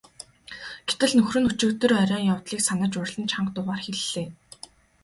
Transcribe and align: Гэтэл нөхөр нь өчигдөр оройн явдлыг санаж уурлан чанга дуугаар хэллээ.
Гэтэл 0.89 1.11
нөхөр 1.17 1.37
нь 1.41 1.49
өчигдөр 1.51 1.91
оройн 2.01 2.27
явдлыг 2.33 2.61
санаж 2.63 2.93
уурлан 2.97 3.25
чанга 3.31 3.51
дуугаар 3.53 3.81
хэллээ. 3.83 4.27